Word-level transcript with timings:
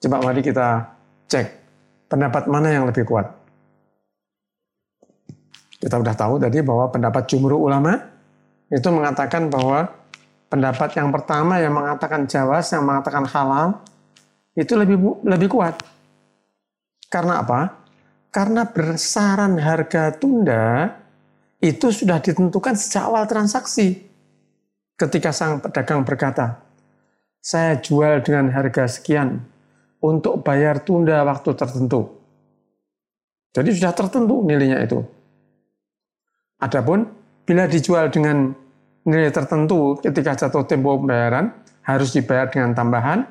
Coba 0.00 0.16
mari 0.24 0.40
kita 0.40 0.96
cek 1.28 1.46
pendapat 2.08 2.48
mana 2.48 2.72
yang 2.72 2.88
lebih 2.88 3.04
kuat. 3.04 3.28
Kita 5.76 6.00
sudah 6.00 6.16
tahu 6.16 6.40
tadi 6.40 6.64
bahwa 6.64 6.88
pendapat 6.88 7.28
jumhur 7.28 7.56
ulama 7.56 8.00
itu 8.72 8.88
mengatakan 8.88 9.52
bahwa 9.52 9.92
pendapat 10.48 10.96
yang 10.96 11.12
pertama 11.12 11.60
yang 11.60 11.76
mengatakan 11.76 12.24
jawas, 12.24 12.72
yang 12.72 12.84
mengatakan 12.88 13.28
halal, 13.28 13.84
itu 14.56 14.72
lebih 14.72 14.96
lebih 15.20 15.52
kuat. 15.52 15.76
Karena 17.12 17.44
apa? 17.44 17.76
Karena 18.32 18.64
besaran 18.64 19.60
harga 19.60 20.16
tunda 20.16 20.96
itu 21.60 21.92
sudah 21.92 22.24
ditentukan 22.24 22.72
sejak 22.72 23.04
awal 23.04 23.28
transaksi. 23.28 24.00
Ketika 24.96 25.32
sang 25.32 25.60
pedagang 25.60 26.04
berkata, 26.08 26.60
saya 27.40 27.76
jual 27.80 28.20
dengan 28.24 28.52
harga 28.52 28.84
sekian 28.84 29.40
untuk 30.00 30.40
bayar 30.40 30.80
tunda 30.80 31.20
waktu 31.24 31.52
tertentu. 31.52 32.08
Jadi 33.52 33.70
sudah 33.76 33.92
tertentu 33.92 34.40
nilainya 34.46 34.80
itu. 34.84 35.00
Adapun 36.60 37.08
bila 37.44 37.66
dijual 37.66 38.12
dengan 38.12 38.52
nilai 39.04 39.32
tertentu 39.32 39.96
ketika 39.98 40.36
jatuh 40.36 40.64
tempo 40.68 41.00
pembayaran 41.00 41.50
harus 41.82 42.12
dibayar 42.12 42.46
dengan 42.52 42.76
tambahan, 42.76 43.26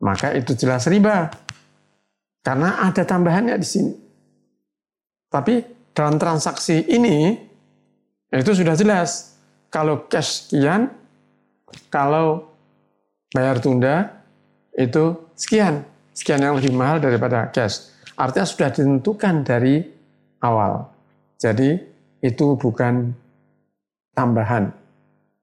maka 0.00 0.32
itu 0.36 0.52
jelas 0.54 0.86
riba. 0.86 1.32
Karena 2.44 2.86
ada 2.86 3.02
tambahannya 3.02 3.58
di 3.58 3.66
sini. 3.66 3.92
Tapi 5.26 5.58
dalam 5.90 6.20
transaksi 6.20 6.86
ini 6.86 7.34
itu 8.30 8.50
sudah 8.54 8.78
jelas. 8.78 9.34
Kalau 9.66 10.06
cash 10.06 10.46
sekian, 10.46 10.94
kalau 11.90 12.46
bayar 13.34 13.58
tunda 13.58 14.15
itu 14.76 15.32
sekian. 15.32 15.82
Sekian 16.12 16.40
yang 16.40 16.56
lebih 16.56 16.72
mahal 16.72 17.00
daripada 17.00 17.48
cash. 17.52 17.92
Artinya 18.16 18.48
sudah 18.48 18.68
ditentukan 18.72 19.44
dari 19.44 19.84
awal. 20.40 20.88
Jadi 21.36 21.76
itu 22.24 22.56
bukan 22.56 23.12
tambahan, 24.16 24.72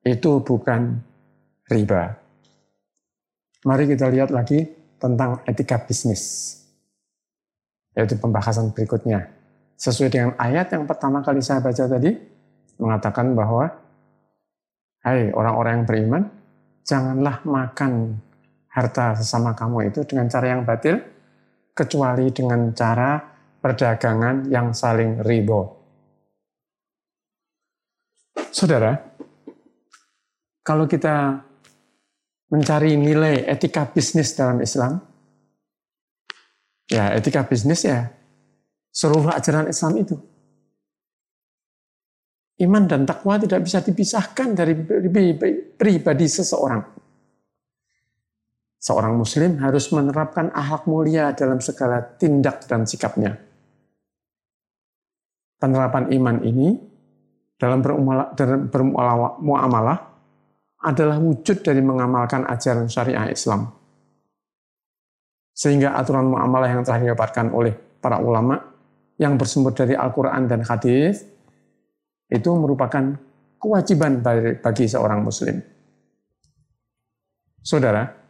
itu 0.02 0.42
bukan 0.42 0.98
riba. 1.70 2.17
Mari 3.64 3.84
kita 3.86 4.09
lihat 4.09 4.34
lagi 4.34 4.66
tentang 4.98 5.45
etika 5.45 5.78
bisnis. 5.78 6.58
Yaitu 7.94 8.18
pembahasan 8.18 8.73
berikutnya. 8.73 9.30
Sesuai 9.78 10.09
dengan 10.09 10.31
ayat 10.42 10.73
yang 10.73 10.90
pertama 10.90 11.22
kali 11.22 11.45
saya 11.45 11.62
baca 11.62 11.86
tadi, 11.86 12.09
mengatakan 12.81 13.38
bahwa, 13.38 13.70
Hai 15.03 15.36
orang-orang 15.36 15.84
yang 15.84 15.86
beriman, 15.86 16.23
janganlah 16.88 17.44
makan 17.44 18.16
harta 18.73 19.13
sesama 19.13 19.53
kamu 19.53 19.93
itu 19.93 20.02
dengan 20.03 20.25
cara 20.25 20.57
yang 20.57 20.66
batil, 20.66 20.97
kecuali 21.77 22.33
dengan 22.33 22.73
cara 22.73 23.21
perdagangan 23.61 24.49
yang 24.49 24.73
saling 24.73 25.21
ribo. 25.21 25.81
Saudara, 28.53 28.97
kalau 30.61 30.85
kita 30.85 31.41
mencari 32.53 32.97
nilai 32.97 33.49
etika 33.49 33.89
bisnis 33.89 34.38
dalam 34.38 34.61
Islam, 34.61 35.01
ya 36.89 37.13
etika 37.17 37.45
bisnis 37.45 37.81
ya 37.85 38.09
seluruh 38.94 39.33
ajaran 39.33 39.69
Islam 39.69 39.94
itu. 39.97 40.16
Iman 42.61 42.85
dan 42.85 43.09
takwa 43.09 43.41
tidak 43.41 43.66
bisa 43.66 43.81
dipisahkan 43.81 44.53
dari 44.53 44.77
pribadi 45.73 46.29
seseorang. 46.29 47.03
Seorang 48.84 49.16
muslim 49.16 49.64
harus 49.64 49.88
menerapkan 49.95 50.52
akhlak 50.52 50.92
mulia 50.92 51.31
dalam 51.31 51.64
segala 51.64 52.03
tindak 52.03 52.67
dan 52.67 52.84
sikapnya. 52.84 53.40
Penerapan 55.56 56.12
iman 56.12 56.44
ini 56.44 56.75
dalam 57.56 57.80
bermuamalah 58.68 60.00
adalah 60.84 61.16
wujud 61.16 61.63
dari 61.63 61.80
mengamalkan 61.80 62.44
ajaran 62.44 62.91
syariah 62.91 63.31
Islam. 63.31 63.72
Sehingga 65.56 65.96
aturan 65.96 66.28
muamalah 66.28 66.68
yang 66.68 66.84
telah 66.84 67.00
didapatkan 67.00 67.56
oleh 67.56 67.72
para 68.03 68.19
ulama 68.19 68.59
yang 69.16 69.40
bersumber 69.40 69.72
dari 69.72 69.96
Al-Quran 69.96 70.44
dan 70.44 70.59
hadis 70.68 71.24
itu 72.28 72.50
merupakan 72.52 73.16
kewajiban 73.63 74.19
bagi 74.59 74.86
seorang 74.91 75.24
muslim. 75.24 75.63
Saudara, 77.63 78.22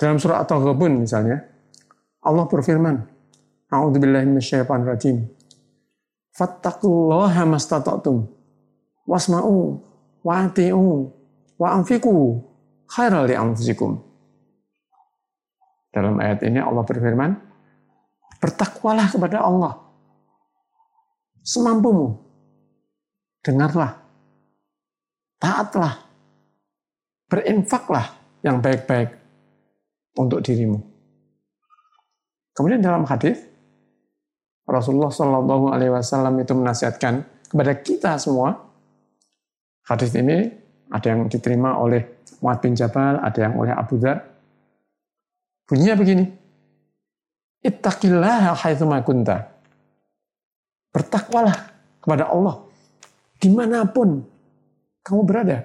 dalam 0.00 0.16
surah 0.16 0.40
At-Taghabun 0.40 1.04
misalnya, 1.04 1.44
Allah 2.24 2.48
berfirman, 2.48 3.04
A'udzubillahi 3.68 4.32
rajim 4.88 5.28
fattaqullaha 6.34 7.44
mastata'tum. 7.44 8.24
Wasma'u 9.04 9.76
wa 10.24 10.32
ati'u 10.46 10.88
wa 11.60 11.66
anfiqu 11.76 12.40
khairal 12.88 13.28
li 13.28 13.36
anfusikum. 13.36 14.00
Dalam 15.90 16.16
ayat 16.22 16.46
ini 16.46 16.62
Allah 16.62 16.86
berfirman, 16.86 17.30
bertakwalah 18.38 19.10
kepada 19.10 19.42
Allah. 19.42 19.74
Semampumu. 21.44 22.30
Dengarlah, 23.40 23.96
taatlah, 25.40 25.96
berinfaklah 27.26 28.12
yang 28.44 28.60
baik-baik 28.60 29.16
untuk 30.20 30.44
dirimu. 30.44 30.76
Kemudian 32.52 32.84
dalam 32.84 33.08
hadis 33.08 33.40
Rasulullah 34.68 35.08
Shallallahu 35.08 35.72
Alaihi 35.72 35.90
Wasallam 35.96 36.36
itu 36.44 36.52
menasihatkan 36.52 37.24
kepada 37.48 37.72
kita 37.80 38.20
semua. 38.20 38.60
Hadis 39.88 40.12
ini 40.14 40.52
ada 40.92 41.06
yang 41.10 41.26
diterima 41.26 41.80
oleh 41.80 42.20
Muhammad 42.38 42.60
bin 42.62 42.72
Jabal, 42.76 43.18
ada 43.18 43.38
yang 43.40 43.56
oleh 43.56 43.72
Abu 43.72 43.96
Dhar. 43.98 44.22
Bunyinya 45.66 45.96
begini. 45.98 46.24
Ittaqillah 47.60 48.54
haitsuma 48.60 49.02
kunta. 49.02 49.50
Bertakwalah 50.94 51.56
kepada 52.02 52.30
Allah 52.30 52.66
di 53.40 53.48
mana 53.48 53.88
pun 53.88 54.20
kamu 55.02 55.22
berada. 55.24 55.58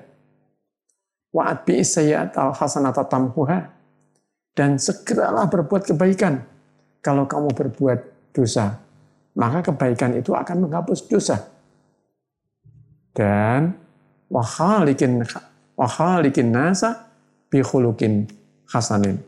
Wa'at 1.36 1.68
bi 1.68 1.84
sayyi'at 1.84 2.40
al 2.40 2.56
hasanata 2.56 3.04
tamhuha. 3.04 3.68
Dan 4.56 4.80
segeralah 4.80 5.52
berbuat 5.52 5.92
kebaikan 5.92 6.40
kalau 7.04 7.28
kamu 7.28 7.52
berbuat 7.52 8.32
dosa 8.32 8.86
maka 9.36 9.72
kebaikan 9.72 10.16
itu 10.16 10.32
akan 10.32 10.68
menghapus 10.68 11.12
dosa. 11.12 11.44
Dan 13.16 13.76
wahalikin 14.32 15.24
nasa 16.52 17.12
bihulukin 17.52 18.28
hasanin. 18.72 19.20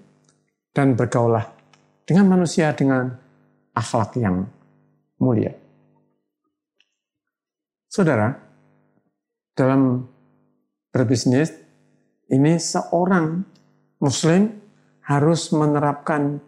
Dan 0.71 0.95
bergaulah 0.95 1.43
dengan 2.07 2.27
manusia 2.27 2.71
dengan 2.71 3.11
akhlak 3.75 4.15
yang 4.19 4.47
mulia. 5.19 5.51
Saudara, 7.87 8.29
dalam 9.57 10.05
berbisnis 10.93 11.49
ini 12.29 12.59
seorang 12.59 13.41
muslim 13.97 14.66
harus 15.07 15.49
menerapkan 15.55 16.43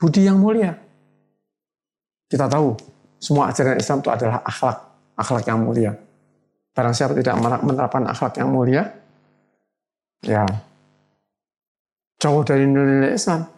budi 0.00 0.24
yang 0.24 0.40
mulia 0.40 0.80
kita 2.28 2.48
tahu 2.48 2.74
semua 3.24 3.48
ajaran 3.48 3.80
Islam 3.80 4.04
itu 4.04 4.10
adalah 4.12 4.44
akhlak, 4.44 4.78
akhlak 5.16 5.44
yang 5.48 5.64
mulia. 5.64 5.92
Barang 6.76 6.92
siapa 6.92 7.16
tidak 7.16 7.40
menerapkan 7.40 8.04
akhlak 8.04 8.36
yang 8.36 8.52
mulia, 8.52 8.84
ya 10.20 10.44
jauh 12.20 12.44
dari 12.44 12.68
nilai 12.68 13.16
Islam. 13.16 13.48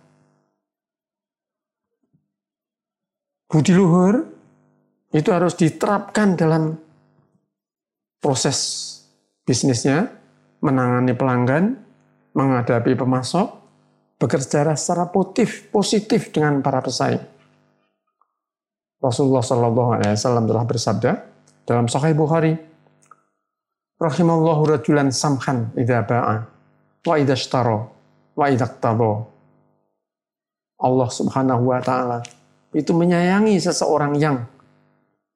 Budi 3.50 3.72
luhur 3.74 4.22
itu 5.10 5.34
harus 5.34 5.58
diterapkan 5.58 6.38
dalam 6.38 6.78
proses 8.22 8.58
bisnisnya, 9.42 10.12
menangani 10.62 11.14
pelanggan, 11.16 11.64
menghadapi 12.38 12.94
pemasok, 12.94 13.48
bekerja 14.16 14.64
secara 14.76 15.08
positif, 15.12 15.68
positif 15.68 16.32
dengan 16.32 16.64
para 16.64 16.80
pesaing. 16.80 17.20
Rasulullah 18.96 19.44
Shallallahu 19.44 19.90
Alaihi 20.00 20.16
Wasallam 20.16 20.44
telah 20.48 20.64
bersabda 20.64 21.10
dalam 21.68 21.86
Sahih 21.86 22.16
Bukhari, 22.16 22.56
Rahimallahu 23.96 24.76
rajulan 24.76 25.08
samhan 25.08 25.72
idha 25.72 26.04
ba'a 26.04 26.44
wa 27.08 27.14
idha 27.16 27.32
shtaro 27.32 27.88
wa 28.36 28.44
idha 28.52 28.68
Allah 30.76 31.08
Subhanahu 31.08 31.72
wa 31.72 31.80
taala 31.80 32.20
itu 32.76 32.92
menyayangi 32.92 33.56
seseorang 33.56 34.20
yang 34.20 34.44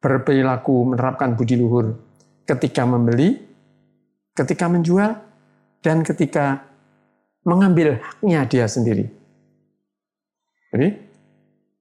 berperilaku 0.04 0.92
menerapkan 0.92 1.32
budi 1.32 1.56
luhur 1.56 1.96
ketika 2.44 2.84
membeli, 2.84 3.40
ketika 4.36 4.68
menjual 4.68 5.16
dan 5.80 6.04
ketika 6.04 6.69
mengambil 7.44 8.00
haknya 8.00 8.44
dia 8.44 8.66
sendiri. 8.68 9.08
Jadi 10.70 10.88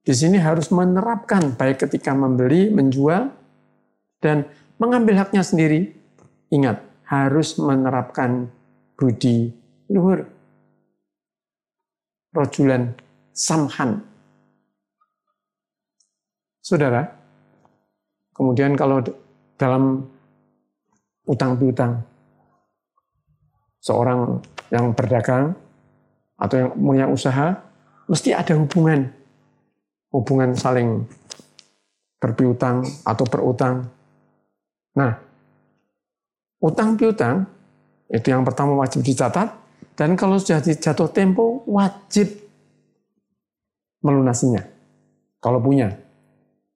di 0.00 0.14
sini 0.16 0.40
harus 0.40 0.72
menerapkan 0.72 1.54
baik 1.54 1.86
ketika 1.86 2.16
membeli, 2.16 2.72
menjual, 2.72 3.30
dan 4.18 4.48
mengambil 4.80 5.20
haknya 5.20 5.44
sendiri. 5.44 5.92
Ingat, 6.50 6.82
harus 7.06 7.60
menerapkan 7.60 8.50
budi 8.98 9.54
luhur. 9.86 10.26
Rojulan 12.30 12.94
samhan. 13.34 14.02
Saudara, 16.62 17.02
kemudian 18.34 18.78
kalau 18.78 19.02
dalam 19.58 20.06
utang 21.26 21.58
piutang, 21.58 22.02
seorang 23.82 24.38
yang 24.70 24.94
berdagang 24.94 25.54
atau 26.40 26.56
yang 26.56 26.70
punya 26.74 27.06
usaha, 27.06 27.58
mesti 28.08 28.34
ada 28.34 28.56
hubungan. 28.56 29.10
Hubungan 30.10 30.58
saling 30.58 31.06
berpiutang 32.18 32.82
atau 33.06 33.24
berutang. 33.26 33.86
Nah, 34.98 35.14
utang 36.58 36.98
piutang 36.98 37.46
itu 38.10 38.26
yang 38.26 38.42
pertama 38.42 38.74
wajib 38.74 39.06
dicatat 39.06 39.54
dan 39.94 40.18
kalau 40.18 40.34
sudah 40.40 40.58
jatuh 40.58 41.06
tempo 41.14 41.62
wajib 41.70 42.26
melunasinya 44.02 44.80
kalau 45.40 45.58
punya. 45.58 45.96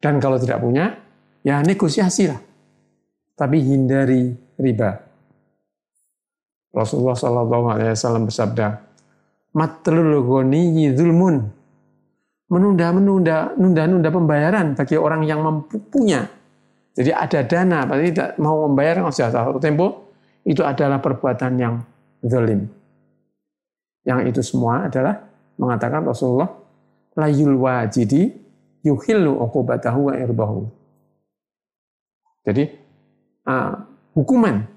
Dan 0.00 0.20
kalau 0.20 0.36
tidak 0.40 0.60
punya, 0.60 1.00
ya 1.44 1.60
negosiasi 1.60 2.28
lah. 2.28 2.40
Tapi 3.36 3.60
hindari 3.60 4.32
riba. 4.60 5.03
Rasulullah 6.74 7.14
Shallallahu 7.14 7.66
Alaihi 7.70 7.94
Wasallam 7.94 8.26
bersabda, 8.26 8.66
"Matlul 9.54 10.20
ghani 10.26 10.90
zulmun." 10.92 11.36
Menunda-menunda, 12.50 13.56
nunda-nunda 13.56 14.10
pembayaran 14.12 14.76
bagi 14.76 15.00
orang 15.00 15.24
yang 15.24 15.40
mempunyai. 15.40 16.28
Jadi 16.94 17.10
ada 17.10 17.40
dana, 17.42 17.82
tapi 17.88 18.14
tidak 18.14 18.38
mau 18.38 18.68
membayar 18.68 19.02
sudah 19.10 19.32
satu 19.32 19.58
tempo, 19.58 20.14
itu 20.46 20.62
adalah 20.62 21.02
perbuatan 21.02 21.52
yang 21.58 21.74
zalim. 22.22 22.68
Yang 24.04 24.20
itu 24.30 24.40
semua 24.44 24.86
adalah 24.86 25.24
mengatakan 25.56 26.04
Rasulullah, 26.04 26.52
layul 27.16 27.56
wajidi 27.58 28.30
yuhillu 28.84 29.40
uqubatahu 29.40 30.12
wa 30.12 30.14
irbahu. 30.14 30.60
Jadi 32.44 32.68
uh, 33.48 33.72
hukuman 34.12 34.73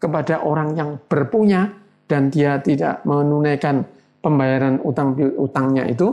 kepada 0.00 0.42
orang 0.42 0.74
yang 0.74 0.96
berpunya 1.06 1.68
dan 2.08 2.32
dia 2.32 2.58
tidak 2.58 3.04
menunaikan 3.06 3.86
pembayaran 4.24 4.80
utang 4.82 5.14
utangnya 5.38 5.86
itu, 5.86 6.10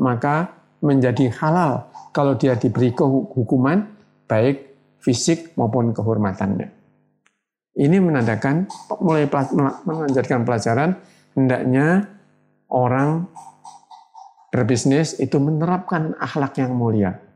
maka 0.00 0.50
menjadi 0.80 1.28
halal 1.38 1.92
kalau 2.10 2.34
dia 2.34 2.56
diberi 2.56 2.90
hukuman 2.96 3.84
baik 4.26 4.72
fisik 4.98 5.54
maupun 5.54 5.92
kehormatannya. 5.92 6.68
Ini 7.76 7.96
menandakan 8.02 8.66
mulai 8.98 9.30
mengajarkan 9.86 10.42
pelajaran 10.42 10.98
hendaknya 11.38 12.10
orang 12.66 13.30
berbisnis 14.50 15.14
itu 15.22 15.38
menerapkan 15.38 16.18
akhlak 16.18 16.58
yang 16.58 16.74
mulia. 16.74 17.29